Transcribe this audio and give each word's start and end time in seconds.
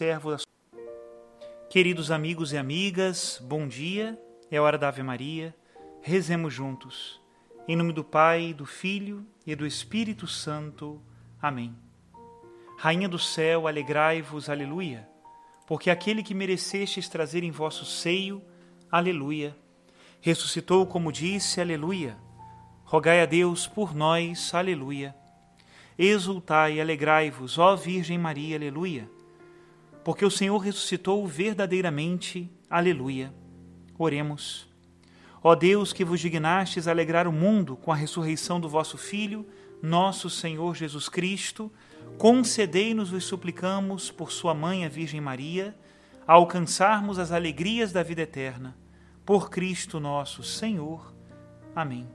servo 0.00 0.30
da 0.30 0.38
Queridos 1.68 2.12
amigos 2.12 2.52
e 2.52 2.56
amigas, 2.56 3.42
bom 3.42 3.66
dia. 3.66 4.16
É 4.48 4.60
hora 4.60 4.78
da 4.78 4.86
Ave 4.86 5.02
Maria. 5.02 5.52
Rezemos 6.00 6.54
juntos. 6.54 7.20
Em 7.66 7.74
nome 7.74 7.92
do 7.92 8.04
Pai, 8.04 8.54
do 8.54 8.64
Filho 8.64 9.26
e 9.44 9.56
do 9.56 9.66
Espírito 9.66 10.28
Santo. 10.28 11.02
Amém. 11.42 11.74
Rainha 12.76 13.08
do 13.08 13.18
céu, 13.18 13.66
alegrai-vos, 13.66 14.48
aleluia, 14.48 15.08
porque 15.66 15.90
aquele 15.90 16.22
que 16.22 16.32
merecestes 16.32 17.08
trazer 17.08 17.42
em 17.42 17.50
vosso 17.50 17.84
seio, 17.84 18.40
aleluia, 18.88 19.56
ressuscitou 20.20 20.86
como 20.86 21.10
disse, 21.10 21.60
aleluia. 21.60 22.16
Rogai 22.84 23.20
a 23.20 23.26
Deus 23.26 23.66
por 23.66 23.96
nós, 23.96 24.54
aleluia. 24.54 25.12
Exultai 25.98 26.80
alegrai-vos, 26.80 27.58
ó 27.58 27.74
Virgem 27.74 28.16
Maria, 28.16 28.54
aleluia 28.54 29.17
porque 30.08 30.24
o 30.24 30.30
Senhor 30.30 30.56
ressuscitou 30.56 31.26
verdadeiramente. 31.26 32.50
Aleluia. 32.70 33.30
Oremos. 33.98 34.66
Ó 35.42 35.54
Deus, 35.54 35.92
que 35.92 36.02
vos 36.02 36.18
dignastes 36.18 36.88
alegrar 36.88 37.28
o 37.28 37.32
mundo 37.32 37.76
com 37.76 37.92
a 37.92 37.94
ressurreição 37.94 38.58
do 38.58 38.70
vosso 38.70 38.96
Filho, 38.96 39.46
nosso 39.82 40.30
Senhor 40.30 40.74
Jesus 40.74 41.10
Cristo, 41.10 41.70
concedei-nos, 42.16 43.10
vos 43.10 43.24
suplicamos, 43.24 44.10
por 44.10 44.32
sua 44.32 44.54
mãe, 44.54 44.86
a 44.86 44.88
Virgem 44.88 45.20
Maria, 45.20 45.76
a 46.26 46.32
alcançarmos 46.32 47.18
as 47.18 47.30
alegrias 47.30 47.92
da 47.92 48.02
vida 48.02 48.22
eterna. 48.22 48.74
Por 49.26 49.50
Cristo 49.50 50.00
nosso 50.00 50.42
Senhor. 50.42 51.14
Amém. 51.76 52.08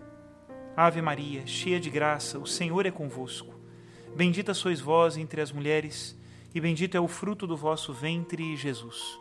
Ave 0.76 1.00
Maria, 1.00 1.46
cheia 1.46 1.80
de 1.80 1.92
graça, 1.92 2.40
o 2.40 2.48
Senhor 2.48 2.88
é 2.88 2.92
convosco. 2.92 3.54
Bendita 4.16 4.56
sois 4.56 4.82
vós 4.82 5.16
entre 5.16 5.42
as 5.42 5.52
mulheres 5.52 6.18
e 6.54 6.62
bendito 6.62 6.96
é 6.96 7.00
o 7.00 7.08
fruto 7.08 7.48
do 7.48 7.58
vosso 7.58 7.92
ventre, 7.92 8.56
Jesus. 8.56 9.20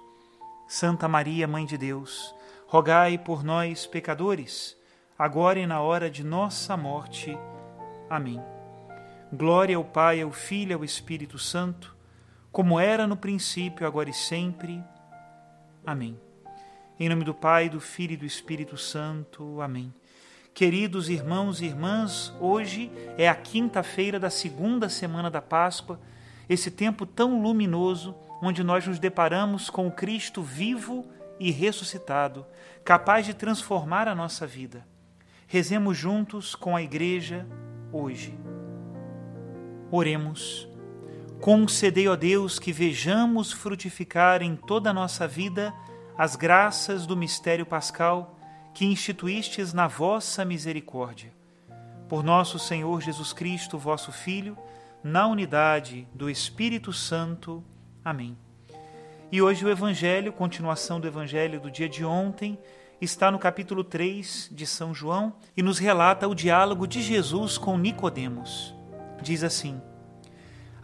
Santa 0.69 1.09
Maria, 1.09 1.49
Mãe 1.49 1.65
de 1.65 1.79
Deus, 1.79 2.35
rogai 2.67 3.17
por 3.17 3.43
nós, 3.43 3.87
pecadores, 3.87 4.77
agora 5.19 5.59
e 5.59 5.67
na 5.67 5.81
hora 5.81 6.11
de 6.11 6.23
nossa 6.23 6.77
morte. 6.77 7.37
Amém. 8.09 8.41
Glória 9.33 9.77
ao 9.77 9.85
Pai, 9.85 10.21
ao 10.21 10.31
Filho 10.31 10.73
e 10.73 10.75
ao 10.75 10.85
Espírito 10.85 11.39
Santo, 11.39 11.97
como 12.51 12.79
era 12.79 13.07
no 13.07 13.17
princípio, 13.17 13.87
agora 13.87 14.11
e 14.11 14.15
sempre. 14.15 14.83
Amém. 15.87 16.21
Em 17.01 17.09
nome 17.09 17.25
do 17.25 17.33
Pai, 17.33 17.71
do 17.71 17.81
Filho 17.81 18.13
e 18.13 18.17
do 18.19 18.27
Espírito 18.27 18.77
Santo. 18.77 19.61
Amém. 19.63 19.93
Queridos 20.53 21.09
irmãos 21.09 21.63
e 21.63 21.65
irmãs, 21.65 22.31
hoje 22.39 22.93
é 23.17 23.27
a 23.27 23.35
quinta-feira 23.35 24.21
da 24.21 24.29
segunda 24.29 24.91
semana 24.91 25.31
da 25.31 25.41
Páscoa 25.41 25.99
esse 26.49 26.71
tempo 26.71 27.07
tão 27.07 27.43
luminoso 27.43 28.15
onde 28.43 28.63
nós 28.63 28.87
nos 28.87 28.99
deparamos 28.99 29.71
com 29.71 29.87
o 29.87 29.93
Cristo 29.93 30.43
vivo 30.43 31.07
e 31.39 31.51
ressuscitado, 31.51 32.45
capaz 32.85 33.27
de 33.27 33.35
transformar 33.35 34.09
a 34.09 34.15
nossa 34.15 34.47
vida. 34.47 34.87
Rezemos 35.47 35.97
juntos 35.97 36.55
com 36.55 36.75
a 36.75 36.83
Igreja 36.83 37.47
hoje. 37.93 38.39
Oremos. 39.91 40.69
Concedei, 41.41 42.09
ó 42.09 42.17
Deus, 42.17 42.59
que 42.59 42.73
vejamos 42.73 43.53
frutificar 43.53 44.43
em 44.43 44.57
toda 44.57 44.91
a 44.91 44.95
nossa 44.95 45.29
vida 45.29 45.75
as 46.17 46.37
graças 46.37 47.07
do 47.07 47.17
mistério 47.17 47.67
pascal 47.67 48.39
que 48.73 48.87
instituístes 48.87 49.73
na 49.73 49.87
vossa 49.87 50.45
misericórdia. 50.45 51.33
Por 52.09 52.23
nosso 52.23 52.59
Senhor 52.59 53.01
Jesus 53.01 53.33
Cristo, 53.33 53.79
vosso 53.79 54.13
Filho, 54.13 54.57
na 55.03 55.27
unidade 55.27 56.07
do 56.15 56.31
Espírito 56.31 56.93
Santo. 56.93 57.63
Amém. 58.05 58.37
E 59.31 59.43
hoje 59.43 59.65
o 59.65 59.71
Evangelho, 59.71 60.33
continuação 60.33 61.01
do 61.01 61.09
Evangelho 61.09 61.61
do 61.61 61.71
dia 61.71 61.89
de 61.89 62.05
ontem, 62.05 62.59
está 63.01 63.31
no 63.31 63.39
capítulo 63.39 63.83
3 63.83 64.51
de 64.53 64.65
São 64.65 64.95
João 64.95 65.35
e 65.57 65.63
nos 65.63 65.79
relata 65.79 66.29
o 66.29 66.35
diálogo 66.35 66.87
de 66.87 67.03
Jesus 67.03 67.59
com 67.59 67.77
Nicodemos. 67.77 68.75
Diz 69.21 69.43
assim: 69.43 69.81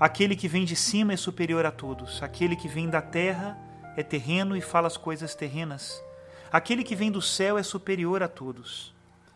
Aquele 0.01 0.35
que 0.35 0.49
vem 0.49 0.65
de 0.65 0.75
cima 0.75 1.13
é 1.13 1.17
superior 1.17 1.65
a 1.65 1.71
todos, 1.71 2.23
aquele 2.23 2.57
que 2.57 2.67
vem 2.67 2.89
da 2.89 3.01
terra 3.01 3.57
é 3.97 4.03
terreno 4.03 4.57
e 4.57 4.61
fala 4.61 4.89
as 4.89 4.97
coisas 4.97 5.35
terrenas. 5.35 6.03
Aquele 6.51 6.83
que 6.83 6.97
vem 6.97 7.11
do 7.11 7.23
céu 7.23 7.59
é 7.59 7.63
superior 7.63 8.23
a 8.23 8.29
todos. 8.29 8.95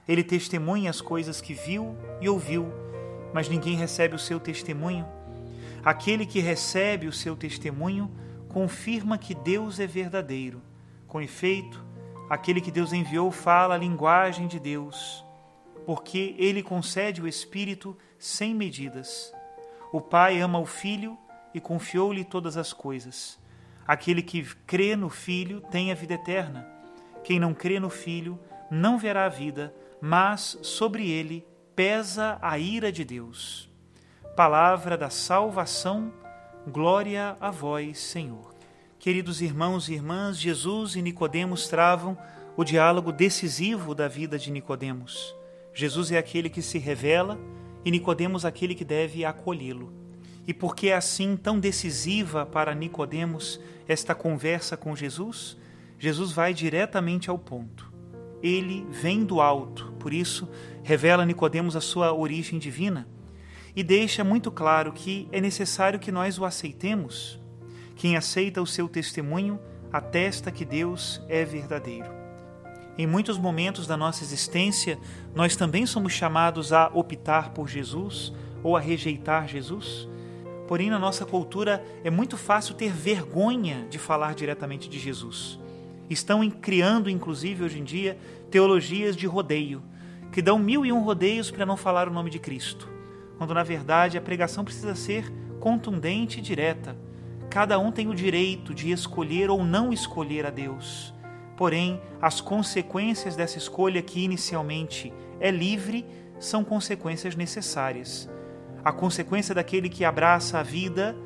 Ele 0.08 0.24
testemunha 0.24 0.90
as 0.90 1.00
coisas 1.00 1.40
que 1.40 1.54
viu 1.54 1.96
e 2.20 2.28
ouviu 2.28 2.72
mas 3.32 3.48
ninguém 3.48 3.76
recebe 3.76 4.14
o 4.14 4.18
seu 4.18 4.38
testemunho. 4.38 5.06
Aquele 5.84 6.24
que 6.26 6.40
recebe 6.40 7.06
o 7.06 7.12
seu 7.12 7.34
testemunho 7.34 8.10
confirma 8.48 9.18
que 9.18 9.34
Deus 9.34 9.80
é 9.80 9.86
verdadeiro. 9.86 10.62
Com 11.08 11.20
efeito, 11.20 11.84
aquele 12.28 12.60
que 12.60 12.70
Deus 12.70 12.92
enviou 12.92 13.30
fala 13.30 13.74
a 13.74 13.78
linguagem 13.78 14.46
de 14.46 14.60
Deus, 14.60 15.24
porque 15.84 16.34
ele 16.38 16.62
concede 16.62 17.20
o 17.20 17.28
Espírito 17.28 17.96
sem 18.18 18.54
medidas. 18.54 19.32
O 19.92 20.00
Pai 20.00 20.40
ama 20.40 20.58
o 20.58 20.66
Filho 20.66 21.18
e 21.52 21.60
confiou-lhe 21.60 22.24
todas 22.24 22.56
as 22.56 22.72
coisas. 22.72 23.38
Aquele 23.86 24.22
que 24.22 24.44
crê 24.66 24.94
no 24.94 25.10
Filho 25.10 25.60
tem 25.70 25.90
a 25.90 25.94
vida 25.94 26.14
eterna. 26.14 26.66
Quem 27.24 27.38
não 27.40 27.52
crê 27.52 27.80
no 27.80 27.90
Filho 27.90 28.38
não 28.70 28.96
verá 28.96 29.26
a 29.26 29.28
vida, 29.28 29.74
mas 30.00 30.58
sobre 30.62 31.10
ele 31.10 31.44
pesa 31.74 32.38
a 32.42 32.58
ira 32.58 32.92
de 32.92 33.04
Deus. 33.04 33.70
Palavra 34.36 34.96
da 34.96 35.08
salvação, 35.08 36.12
glória 36.66 37.36
a 37.40 37.50
vós, 37.50 37.98
Senhor. 37.98 38.54
Queridos 38.98 39.40
irmãos 39.40 39.88
e 39.88 39.94
irmãs, 39.94 40.38
Jesus 40.38 40.96
e 40.96 41.02
Nicodemos 41.02 41.68
travam 41.68 42.16
o 42.56 42.64
diálogo 42.64 43.10
decisivo 43.10 43.94
da 43.94 44.06
vida 44.06 44.38
de 44.38 44.50
Nicodemos. 44.50 45.34
Jesus 45.74 46.12
é 46.12 46.18
aquele 46.18 46.50
que 46.50 46.60
se 46.60 46.78
revela 46.78 47.38
e 47.84 47.90
Nicodemos 47.90 48.44
aquele 48.44 48.74
que 48.74 48.84
deve 48.84 49.24
acolhê-lo. 49.24 49.92
E 50.46 50.52
por 50.52 50.76
que 50.76 50.90
é 50.90 50.94
assim 50.94 51.36
tão 51.36 51.58
decisiva 51.58 52.44
para 52.44 52.74
Nicodemos 52.74 53.58
esta 53.88 54.14
conversa 54.14 54.76
com 54.76 54.94
Jesus? 54.94 55.56
Jesus 55.98 56.32
vai 56.32 56.52
diretamente 56.52 57.30
ao 57.30 57.38
ponto 57.38 57.91
ele 58.42 58.86
vem 58.90 59.24
do 59.24 59.40
alto. 59.40 59.92
Por 59.98 60.12
isso, 60.12 60.48
revela 60.82 61.22
a 61.22 61.26
Nicodemos 61.26 61.76
a 61.76 61.80
sua 61.80 62.12
origem 62.12 62.58
divina 62.58 63.06
e 63.74 63.82
deixa 63.82 64.22
muito 64.22 64.50
claro 64.50 64.92
que 64.92 65.28
é 65.32 65.40
necessário 65.40 65.98
que 65.98 66.12
nós 66.12 66.38
o 66.38 66.44
aceitemos. 66.44 67.40
Quem 67.96 68.16
aceita 68.16 68.60
o 68.60 68.66
seu 68.66 68.88
testemunho 68.88 69.58
atesta 69.92 70.50
que 70.50 70.64
Deus 70.64 71.22
é 71.28 71.44
verdadeiro. 71.44 72.10
Em 72.98 73.06
muitos 73.06 73.38
momentos 73.38 73.86
da 73.86 73.96
nossa 73.96 74.22
existência, 74.22 74.98
nós 75.34 75.56
também 75.56 75.86
somos 75.86 76.12
chamados 76.12 76.72
a 76.72 76.90
optar 76.92 77.50
por 77.50 77.68
Jesus 77.68 78.32
ou 78.62 78.76
a 78.76 78.80
rejeitar 78.80 79.48
Jesus. 79.48 80.08
Porém, 80.68 80.90
na 80.90 80.98
nossa 80.98 81.24
cultura 81.24 81.82
é 82.04 82.10
muito 82.10 82.36
fácil 82.36 82.74
ter 82.74 82.92
vergonha 82.92 83.86
de 83.88 83.98
falar 83.98 84.34
diretamente 84.34 84.88
de 84.88 84.98
Jesus. 84.98 85.58
Estão 86.12 86.48
criando, 86.50 87.08
inclusive, 87.08 87.64
hoje 87.64 87.80
em 87.80 87.84
dia, 87.84 88.18
teologias 88.50 89.16
de 89.16 89.26
rodeio, 89.26 89.82
que 90.30 90.42
dão 90.42 90.58
mil 90.58 90.84
e 90.84 90.92
um 90.92 91.02
rodeios 91.02 91.50
para 91.50 91.64
não 91.64 91.74
falar 91.74 92.06
o 92.06 92.12
nome 92.12 92.28
de 92.28 92.38
Cristo, 92.38 92.86
quando 93.38 93.54
na 93.54 93.62
verdade 93.62 94.18
a 94.18 94.20
pregação 94.20 94.62
precisa 94.62 94.94
ser 94.94 95.32
contundente 95.58 96.38
e 96.38 96.42
direta. 96.42 96.94
Cada 97.48 97.78
um 97.78 97.90
tem 97.90 98.08
o 98.08 98.14
direito 98.14 98.74
de 98.74 98.90
escolher 98.90 99.48
ou 99.48 99.64
não 99.64 99.90
escolher 99.90 100.44
a 100.44 100.50
Deus. 100.50 101.14
Porém, 101.56 101.98
as 102.20 102.42
consequências 102.42 103.34
dessa 103.34 103.56
escolha, 103.56 104.02
que 104.02 104.22
inicialmente 104.22 105.10
é 105.40 105.50
livre, 105.50 106.04
são 106.38 106.62
consequências 106.62 107.34
necessárias. 107.34 108.28
A 108.84 108.92
consequência 108.92 109.54
daquele 109.54 109.88
que 109.88 110.04
abraça 110.04 110.58
a 110.58 110.62
vida 110.62 111.16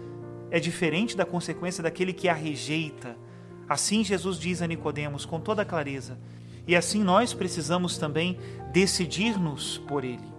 é 0.49 0.61
diferente 0.61 1.17
da 1.17 1.25
consequência 1.25 1.83
daquele 1.83 2.13
que 2.13 2.29
a 2.29 2.35
rejeita 2.35 3.26
Assim 3.69 4.05
Jesus 4.05 4.39
diz 4.39 4.63
a 4.63 4.67
Nicodemos 4.67 5.25
com 5.25 5.41
toda 5.41 5.65
clareza, 5.65 6.19
e 6.67 6.75
assim 6.77 7.03
nós 7.03 7.33
precisamos 7.33 7.99
também 7.99 8.39
decidir-nos 8.73 9.79
por 9.79 10.05
ele. 10.05 10.35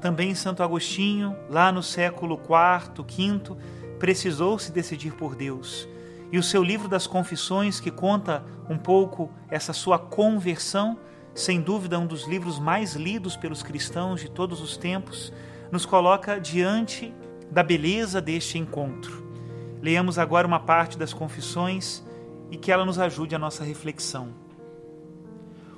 Também 0.00 0.34
Santo 0.34 0.62
Agostinho, 0.62 1.36
lá 1.48 1.70
no 1.70 1.82
século 1.82 2.34
IV, 2.34 3.04
V, 3.04 3.56
precisou 3.98 4.58
se 4.58 4.72
decidir 4.72 5.12
por 5.12 5.34
Deus. 5.34 5.88
E 6.32 6.38
o 6.38 6.42
seu 6.42 6.62
livro 6.62 6.88
das 6.88 7.06
Confissões, 7.06 7.78
que 7.78 7.90
conta 7.90 8.42
um 8.68 8.76
pouco 8.76 9.30
essa 9.48 9.72
sua 9.72 9.98
conversão, 9.98 10.98
sem 11.34 11.60
dúvida 11.60 11.98
um 11.98 12.06
dos 12.06 12.26
livros 12.26 12.58
mais 12.58 12.94
lidos 12.94 13.36
pelos 13.36 13.62
cristãos 13.62 14.20
de 14.20 14.30
todos 14.30 14.60
os 14.60 14.76
tempos, 14.76 15.32
nos 15.70 15.86
coloca 15.86 16.40
diante 16.40 17.14
da 17.50 17.62
beleza 17.62 18.20
deste 18.20 18.58
encontro. 18.58 19.22
Leamos 19.80 20.18
agora 20.18 20.46
uma 20.46 20.60
parte 20.60 20.98
das 20.98 21.12
Confissões 21.12 22.02
e 22.52 22.58
que 22.58 22.70
ela 22.70 22.84
nos 22.84 22.98
ajude 22.98 23.34
a 23.34 23.38
nossa 23.38 23.64
reflexão. 23.64 24.34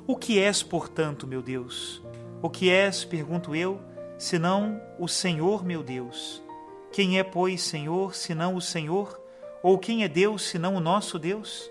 O 0.09 0.17
que 0.17 0.41
és, 0.41 0.61
portanto, 0.61 1.25
meu 1.25 1.41
Deus? 1.41 2.03
O 2.43 2.50
que 2.50 2.69
és, 2.69 3.05
pergunto 3.05 3.55
eu, 3.55 3.81
senão 4.19 4.82
o 4.99 5.06
Senhor, 5.06 5.65
meu 5.65 5.85
Deus? 5.85 6.43
Quem 6.91 7.17
é, 7.17 7.23
pois, 7.23 7.62
Senhor, 7.62 8.12
senão 8.15 8.56
o 8.56 8.61
Senhor, 8.61 9.21
Ou 9.62 9.79
quem 9.79 10.05
é 10.05 10.09
Deus 10.09 10.43
senão 10.43 10.75
o 10.75 10.81
nosso 10.81 11.19
Deus? 11.19 11.71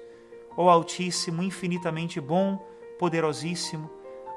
Ó 0.58 0.68
Altíssimo, 0.68 1.44
infinitamente 1.44 2.20
bom, 2.20 2.58
poderosíssimo, 2.98 3.88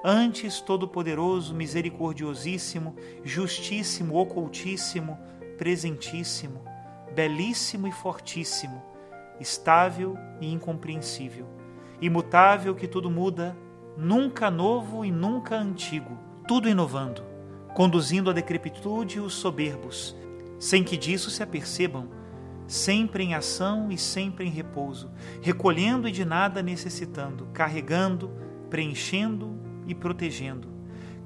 antes 0.05 0.61
todo-poderoso, 0.61 1.55
misericordiosíssimo, 1.55 2.95
justíssimo, 3.25 4.19
ocultíssimo, 4.19 5.19
presentíssimo, 5.57 6.63
belíssimo 7.15 7.89
e 7.89 7.93
fortíssimo, 7.93 8.83
estável 9.41 10.17
e 10.41 10.53
incompreensível, 10.53 11.47
imutável 12.01 12.75
que 12.75 12.87
tudo 12.87 13.11
muda, 13.11 13.57
nunca 13.97 14.51
novo 14.51 15.05
e 15.05 15.11
nunca 15.11 15.57
antigo, 15.57 16.19
tudo 16.47 16.69
inovando, 16.69 17.23
conduzindo 17.75 18.31
à 18.31 18.33
decrepitude 18.33 19.21
os 19.21 19.35
soberbos, 19.35 20.17
sem 20.59 20.83
que 20.83 20.97
disso 20.97 21.31
se 21.31 21.43
apercebam, 21.43 22.09
sempre 22.67 23.23
em 23.23 23.35
ação 23.35 23.91
e 23.91 23.99
sempre 23.99 24.47
em 24.47 24.51
repouso, 24.51 25.11
recolhendo 25.41 26.09
e 26.09 26.13
de 26.13 26.25
nada 26.25 26.63
necessitando, 26.63 27.49
carregando, 27.53 28.31
preenchendo 28.69 29.59
e 29.87 29.95
protegendo, 29.95 30.69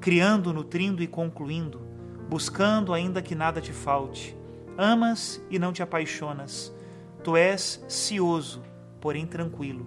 criando, 0.00 0.52
nutrindo 0.52 1.02
e 1.02 1.06
concluindo, 1.06 1.80
buscando 2.28 2.92
ainda 2.92 3.22
que 3.22 3.34
nada 3.34 3.60
te 3.60 3.72
falte. 3.72 4.36
Amas 4.76 5.42
e 5.50 5.58
não 5.58 5.72
te 5.72 5.82
apaixonas. 5.82 6.74
Tu 7.22 7.36
és 7.36 7.84
cioso, 7.88 8.62
porém 9.00 9.26
tranquilo. 9.26 9.86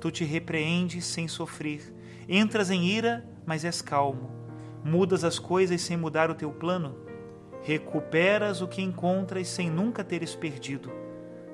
Tu 0.00 0.10
te 0.10 0.24
repreendes 0.24 1.04
sem 1.06 1.28
sofrer. 1.28 1.94
Entras 2.28 2.70
em 2.70 2.86
ira, 2.86 3.28
mas 3.46 3.64
és 3.64 3.80
calmo. 3.80 4.30
Mudas 4.84 5.24
as 5.24 5.38
coisas 5.38 5.80
sem 5.80 5.96
mudar 5.96 6.30
o 6.30 6.34
teu 6.34 6.50
plano 6.50 7.04
Recuperas 7.66 8.60
o 8.60 8.68
que 8.68 8.82
encontras 8.82 9.48
sem 9.48 9.70
nunca 9.70 10.04
teres 10.04 10.34
perdido. 10.34 10.92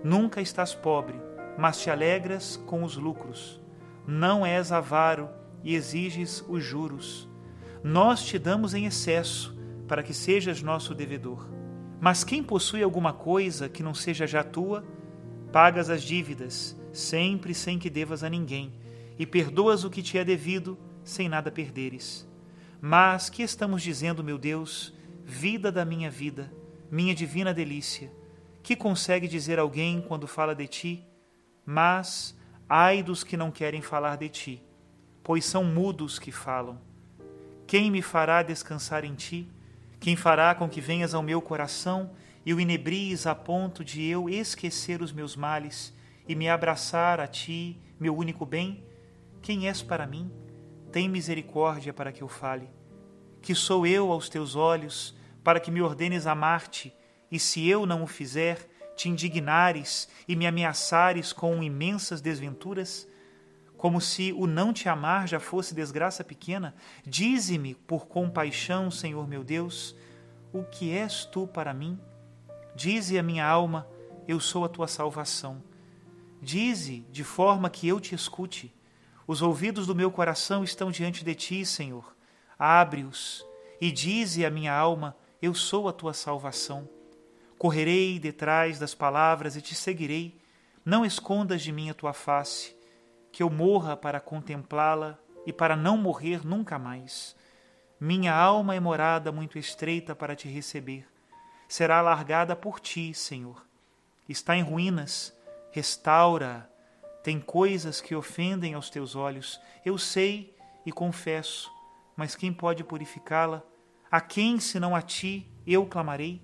Nunca 0.02 0.40
estás 0.40 0.74
pobre, 0.74 1.14
mas 1.56 1.80
te 1.80 1.88
alegras 1.88 2.60
com 2.66 2.82
os 2.82 2.96
lucros. 2.96 3.60
Não 4.08 4.44
és 4.44 4.72
avaro 4.72 5.28
e 5.62 5.76
exiges 5.76 6.44
os 6.48 6.64
juros. 6.64 7.28
Nós 7.84 8.24
te 8.24 8.40
damos 8.40 8.74
em 8.74 8.86
excesso, 8.86 9.56
para 9.86 10.02
que 10.02 10.12
sejas 10.12 10.62
nosso 10.62 10.96
devedor. 10.96 11.48
Mas 12.00 12.24
quem 12.24 12.42
possui 12.42 12.82
alguma 12.82 13.12
coisa 13.12 13.68
que 13.68 13.80
não 13.80 13.94
seja 13.94 14.26
já 14.26 14.42
tua, 14.42 14.84
pagas 15.52 15.90
as 15.90 16.02
dívidas, 16.02 16.76
sempre 16.92 17.54
sem 17.54 17.78
que 17.78 17.90
devas 17.90 18.22
a 18.22 18.28
ninguém, 18.28 18.72
e 19.18 19.26
perdoas 19.26 19.84
o 19.84 19.90
que 19.90 20.02
te 20.02 20.16
é 20.16 20.24
devido, 20.24 20.78
sem 21.04 21.28
nada 21.28 21.50
perderes. 21.50 22.28
Mas 22.80 23.28
que 23.28 23.42
estamos 23.42 23.82
dizendo, 23.82 24.24
meu 24.24 24.38
Deus, 24.38 24.94
vida 25.24 25.70
da 25.70 25.84
minha 25.84 26.10
vida, 26.10 26.52
minha 26.90 27.14
divina 27.14 27.52
delícia, 27.52 28.10
que 28.62 28.76
consegue 28.76 29.28
dizer 29.28 29.58
alguém 29.58 30.00
quando 30.00 30.26
fala 30.26 30.54
de 30.54 30.66
ti, 30.66 31.04
mas 31.64 32.36
ai 32.68 33.02
dos 33.02 33.24
que 33.24 33.36
não 33.36 33.50
querem 33.50 33.82
falar 33.82 34.16
de 34.16 34.28
ti, 34.28 34.62
pois 35.22 35.44
são 35.44 35.64
mudos 35.64 36.18
que 36.18 36.32
falam. 36.32 36.80
Quem 37.66 37.90
me 37.90 38.02
fará 38.02 38.42
descansar 38.42 39.04
em 39.04 39.14
ti? 39.14 39.48
Quem 40.00 40.16
fará 40.16 40.54
com 40.54 40.68
que 40.68 40.80
venhas 40.80 41.14
ao 41.14 41.22
meu 41.22 41.42
coração 41.42 42.10
e 42.44 42.54
o 42.54 42.60
inebries 42.60 43.26
a 43.26 43.34
ponto 43.34 43.84
de 43.84 44.04
eu 44.04 44.28
esquecer 44.28 45.02
os 45.02 45.12
meus 45.12 45.36
males 45.36 45.94
e 46.26 46.34
me 46.34 46.48
abraçar 46.48 47.20
a 47.20 47.26
ti, 47.26 47.80
meu 47.98 48.16
único 48.16 48.46
bem? 48.46 48.84
Quem 49.42 49.68
és 49.68 49.82
para 49.82 50.06
mim? 50.06 50.30
Tem 50.92 51.08
misericórdia 51.08 51.92
para 51.92 52.12
que 52.12 52.22
eu 52.22 52.28
fale. 52.28 52.68
Que 53.42 53.54
sou 53.54 53.86
eu 53.86 54.12
aos 54.12 54.28
teus 54.28 54.54
olhos, 54.54 55.16
para 55.42 55.60
que 55.60 55.70
me 55.70 55.82
ordenes 55.82 56.26
amar-te, 56.26 56.94
e 57.30 57.38
se 57.38 57.68
eu 57.68 57.86
não 57.86 58.02
o 58.02 58.06
fizer, 58.06 58.68
te 58.96 59.08
indignares 59.08 60.08
e 60.28 60.36
me 60.36 60.46
ameaçares 60.46 61.32
com 61.32 61.62
imensas 61.62 62.20
desventuras? 62.20 63.08
Como 63.76 64.00
se 64.00 64.32
o 64.32 64.46
não 64.46 64.74
te 64.74 64.88
amar 64.88 65.26
já 65.26 65.40
fosse 65.40 65.74
desgraça 65.74 66.22
pequena, 66.22 66.74
dize-me 67.06 67.74
por 67.74 68.06
compaixão, 68.06 68.90
Senhor 68.90 69.26
meu 69.26 69.42
Deus, 69.42 69.96
o 70.52 70.64
que 70.64 70.90
és 70.90 71.24
tu 71.24 71.46
para 71.46 71.72
mim? 71.72 71.98
Dize 72.74 73.18
a 73.18 73.22
minha 73.22 73.46
alma, 73.46 73.86
eu 74.26 74.38
sou 74.40 74.64
a 74.64 74.68
tua 74.68 74.86
salvação. 74.86 75.62
Dize 76.40 77.06
de 77.10 77.24
forma 77.24 77.68
que 77.68 77.86
eu 77.86 78.00
te 78.00 78.14
escute. 78.14 78.74
Os 79.26 79.42
ouvidos 79.42 79.86
do 79.86 79.94
meu 79.94 80.10
coração 80.10 80.64
estão 80.64 80.90
diante 80.90 81.24
de 81.24 81.34
ti, 81.34 81.64
Senhor. 81.66 82.16
Abre-os 82.58 83.44
e 83.80 83.90
dize 83.90 84.44
a 84.44 84.50
minha 84.50 84.74
alma, 84.74 85.16
eu 85.40 85.54
sou 85.54 85.88
a 85.88 85.92
tua 85.92 86.12
salvação. 86.12 86.88
Correrei 87.58 88.18
detrás 88.18 88.78
das 88.78 88.94
palavras 88.94 89.56
e 89.56 89.62
te 89.62 89.74
seguirei. 89.74 90.38
Não 90.84 91.04
escondas 91.04 91.62
de 91.62 91.72
mim 91.72 91.90
a 91.90 91.94
tua 91.94 92.12
face, 92.12 92.74
que 93.30 93.42
eu 93.42 93.50
morra 93.50 93.96
para 93.96 94.20
contemplá-la 94.20 95.18
e 95.46 95.52
para 95.52 95.76
não 95.76 95.96
morrer 95.96 96.46
nunca 96.46 96.78
mais. 96.78 97.36
Minha 97.98 98.34
alma 98.34 98.74
é 98.74 98.80
morada 98.80 99.30
muito 99.30 99.58
estreita 99.58 100.14
para 100.14 100.34
te 100.34 100.48
receber. 100.48 101.06
Será 101.70 102.00
alargada 102.00 102.56
por 102.56 102.80
ti, 102.80 103.14
Senhor. 103.14 103.64
Está 104.28 104.56
em 104.56 104.60
ruínas, 104.60 105.32
restaura. 105.70 106.68
Tem 107.22 107.38
coisas 107.38 108.00
que 108.00 108.12
ofendem 108.12 108.74
aos 108.74 108.90
teus 108.90 109.14
olhos. 109.14 109.60
Eu 109.84 109.96
sei 109.96 110.52
e 110.84 110.90
confesso, 110.90 111.70
mas 112.16 112.34
quem 112.34 112.52
pode 112.52 112.82
purificá-la? 112.82 113.62
A 114.10 114.20
quem, 114.20 114.58
senão 114.58 114.96
a 114.96 115.00
ti, 115.00 115.48
eu 115.64 115.86
clamarei? 115.86 116.42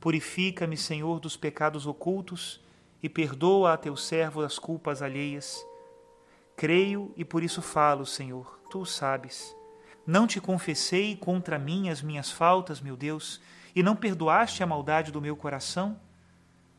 Purifica-me, 0.00 0.76
Senhor, 0.76 1.20
dos 1.20 1.36
pecados 1.36 1.86
ocultos 1.86 2.60
e 3.00 3.08
perdoa 3.08 3.74
a 3.74 3.76
teu 3.76 3.96
servo 3.96 4.42
as 4.42 4.58
culpas 4.58 5.02
alheias. 5.02 5.64
Creio 6.56 7.14
e 7.16 7.24
por 7.24 7.44
isso 7.44 7.62
falo, 7.62 8.04
Senhor, 8.04 8.58
tu 8.68 8.80
o 8.80 8.86
sabes. 8.86 9.54
Não 10.04 10.26
te 10.26 10.40
confessei 10.40 11.14
contra 11.14 11.60
mim 11.60 11.90
as 11.90 12.02
minhas 12.02 12.28
faltas, 12.28 12.80
meu 12.80 12.96
Deus, 12.96 13.40
e 13.74 13.82
não 13.82 13.96
perdoaste 13.96 14.62
a 14.62 14.66
maldade 14.66 15.10
do 15.10 15.20
meu 15.20 15.36
coração? 15.36 15.98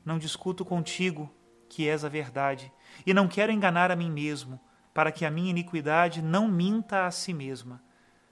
Não 0.05 0.17
discuto 0.17 0.63
contigo, 0.63 1.33
que 1.69 1.87
és 1.87 2.05
a 2.05 2.09
verdade, 2.09 2.71
e 3.05 3.13
não 3.13 3.27
quero 3.27 3.51
enganar 3.51 3.89
a 3.89 3.95
mim 3.95 4.11
mesmo, 4.11 4.59
para 4.93 5.11
que 5.11 5.25
a 5.25 5.31
minha 5.31 5.49
iniquidade 5.49 6.21
não 6.21 6.47
minta 6.47 7.05
a 7.05 7.11
si 7.11 7.33
mesma. 7.33 7.81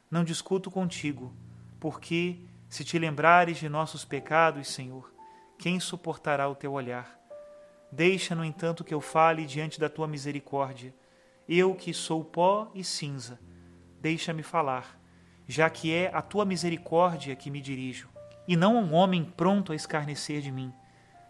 Não 0.10 0.24
discuto 0.24 0.69
contigo, 0.69 1.34
porque, 1.80 2.40
se 2.69 2.84
te 2.84 3.00
lembrares 3.00 3.58
de 3.58 3.68
nossos 3.68 4.06
pecados, 4.06 4.68
Senhor, 4.68 5.12
quem 5.58 5.80
suportará 5.80 6.48
o 6.48 6.56
teu 6.56 6.74
olhar? 6.74 7.19
Deixa, 7.92 8.36
no 8.36 8.46
entanto, 8.46 8.84
que 8.84 8.94
eu 8.94 9.02
fale 9.02 9.46
diante 9.46 9.80
da 9.80 9.90
tua 9.90 10.08
misericórdia. 10.08 10.94
Eu 11.48 11.74
que 11.75 11.94
sou 11.94 12.24
pó 12.24 12.72
e 12.75 12.84
cinza, 12.84 13.39
deixa-me 14.00 14.44
falar, 14.44 15.00
já 15.48 15.70
que 15.70 15.94
é 15.94 16.10
a 16.13 16.22
tua 16.22 16.46
misericórdia 16.46 17.36
que 17.36 17.50
me 17.50 17.60
dirijo, 17.60 18.08
e 18.48 18.55
não 18.55 18.75
um 18.75 18.93
homem 18.93 19.24
pronto 19.24 19.71
a 19.71 19.75
escarnecer 19.75 20.41
de 20.41 20.51
mim. 20.51 20.74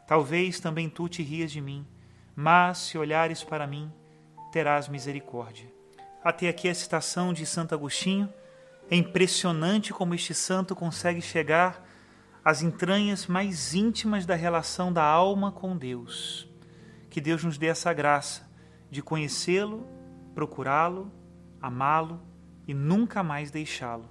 Talvez 0.07 0.59
também 0.59 0.89
tu 0.89 1.07
te 1.07 1.23
rias 1.23 1.51
de 1.51 1.61
mim, 1.61 1.85
mas 2.35 2.79
se 2.79 2.97
olhares 2.97 3.43
para 3.43 3.67
mim, 3.67 3.91
terás 4.51 4.87
misericórdia. 4.87 5.71
Até 6.23 6.49
aqui 6.49 6.67
a 6.69 6.75
citação 6.75 7.33
de 7.33 7.45
Santo 7.45 7.73
Agostinho 7.73 8.31
é 8.89 8.95
impressionante 8.95 9.93
como 9.93 10.13
este 10.13 10.33
santo 10.33 10.75
consegue 10.75 11.21
chegar 11.21 11.87
às 12.43 12.61
entranhas 12.61 13.27
mais 13.27 13.73
íntimas 13.73 14.25
da 14.25 14.35
relação 14.35 14.91
da 14.91 15.03
alma 15.03 15.51
com 15.51 15.77
Deus. 15.77 16.47
Que 17.09 17.21
Deus 17.21 17.43
nos 17.43 17.57
dê 17.57 17.67
essa 17.67 17.93
graça 17.93 18.49
de 18.89 19.01
conhecê-lo, 19.01 19.87
procurá-lo, 20.35 21.11
amá-lo 21.61 22.21
e 22.67 22.73
nunca 22.73 23.23
mais 23.23 23.49
deixá-lo. 23.49 24.09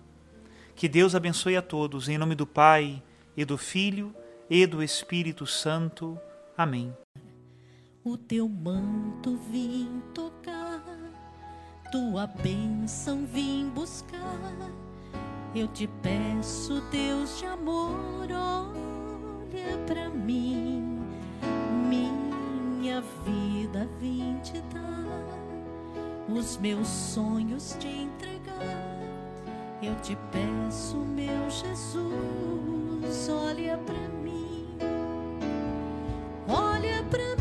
Que 0.81 0.89
Deus 0.89 1.15
abençoe 1.15 1.59
a 1.59 1.61
todos, 1.61 2.09
em 2.09 2.17
nome 2.17 2.35
do 2.35 2.47
Pai, 2.47 3.03
e 3.37 3.45
do 3.45 3.59
Filho, 3.59 4.15
e 4.49 4.67
do 4.67 4.83
Espírito 4.83 5.47
Santo. 5.47 6.19
Amém. 6.57 6.97
O 8.03 8.17
teu 8.17 8.49
manto 8.49 9.37
vim 9.53 10.01
tocar 10.15 10.83
tua 11.93 12.27
bênção 12.27 13.27
vim 13.27 13.69
buscar. 13.75 14.41
Eu 15.55 15.69
te 15.69 15.87
peço, 16.01 16.81
Deus 16.91 17.39
de 17.39 17.45
amor, 17.45 18.27
olha 18.33 19.77
para 19.87 20.09
mim. 20.09 20.99
Minha 21.91 23.03
vida 23.23 23.87
vim 24.01 24.39
te 24.43 24.59
dar, 24.73 26.35
os 26.35 26.57
meus 26.57 26.89
sonhos 26.89 27.77
te 27.79 27.87
entregar. 27.87 29.00
Eu 29.83 29.95
te 30.03 30.15
peço, 30.31 30.99
meu 30.99 31.49
Jesus, 31.49 33.29
olha 33.31 33.79
para 33.79 34.09
mim. 34.23 34.77
Olha 36.47 37.03
para 37.05 37.21
coração 37.25 37.40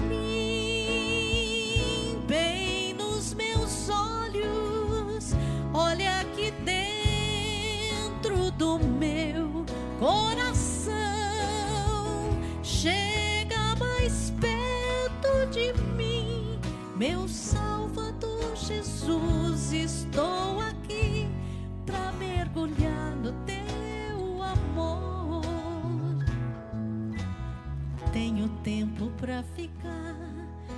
ficar, 29.44 30.16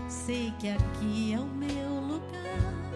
sei 0.07 0.51
que 0.59 0.69
aqui 0.69 1.33
é 1.33 1.39
o 1.39 1.45
meu 1.45 1.99
lugar. 2.01 2.91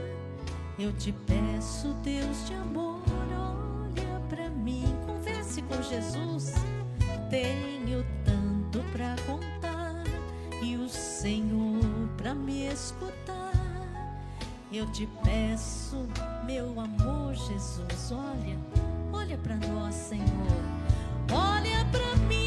Eu 0.77 0.91
te 0.93 1.11
peço, 1.11 1.93
Deus 2.03 2.47
de 2.47 2.53
amor, 2.53 3.01
olha 3.31 4.19
para 4.29 4.49
mim, 4.49 4.85
converse 5.05 5.61
com 5.63 5.81
Jesus. 5.81 6.53
Tenho 7.29 8.05
tanto 8.23 8.79
para 8.91 9.15
contar 9.25 10.03
e 10.61 10.75
o 10.75 10.89
Senhor 10.89 12.09
para 12.17 12.35
me 12.35 12.67
escutar. 12.67 13.53
Eu 14.71 14.85
te 14.91 15.07
peço, 15.23 16.05
meu 16.45 16.77
amor, 16.79 17.33
Jesus, 17.33 18.11
olha, 18.11 18.57
olha 19.13 19.37
para 19.37 19.55
nós, 19.55 19.95
Senhor. 19.95 20.25
Olha 21.31 21.85
para 21.91 22.15
mim, 22.27 22.44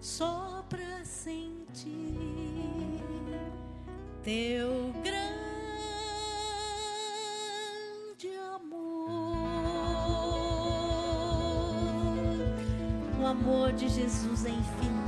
só 0.00 0.64
para 0.68 1.04
sentir 1.04 1.84
teu 4.22 4.94
grande 5.04 5.20
amor. 8.54 9.36
O 13.20 13.26
amor 13.26 13.72
de 13.74 13.88
Jesus 13.88 14.46
é 14.46 14.50
infinito, 14.50 14.99